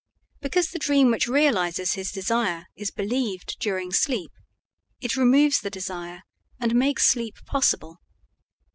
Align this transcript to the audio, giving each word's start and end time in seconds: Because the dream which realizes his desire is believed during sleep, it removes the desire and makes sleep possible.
Because 0.41 0.71
the 0.71 0.79
dream 0.79 1.11
which 1.11 1.27
realizes 1.27 1.93
his 1.93 2.11
desire 2.11 2.65
is 2.75 2.89
believed 2.89 3.57
during 3.59 3.91
sleep, 3.91 4.31
it 4.99 5.15
removes 5.15 5.59
the 5.61 5.69
desire 5.69 6.23
and 6.59 6.73
makes 6.73 7.05
sleep 7.05 7.35
possible. 7.45 7.99